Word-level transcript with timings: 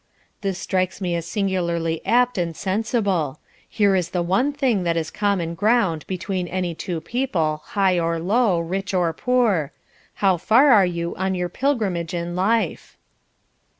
This 0.41 0.57
strikes 0.57 0.99
me 0.99 1.15
as 1.15 1.27
singularly 1.27 2.03
apt 2.07 2.39
and 2.39 2.55
sensible. 2.57 3.39
Here 3.69 3.95
is 3.95 4.09
the 4.09 4.23
one 4.23 4.51
thing 4.51 4.81
that 4.81 4.97
is 4.97 5.11
common 5.11 5.53
ground 5.53 6.07
between 6.07 6.47
any 6.47 6.73
two 6.73 7.01
people, 7.01 7.61
high 7.65 7.99
or 7.99 8.17
low, 8.17 8.59
rich 8.59 8.95
or 8.95 9.13
poor 9.13 9.73
how 10.15 10.37
far 10.37 10.71
are 10.71 10.87
you 10.87 11.15
on 11.17 11.35
your 11.35 11.49
pilgrimage 11.49 12.15
in 12.15 12.35
life? 12.35 12.97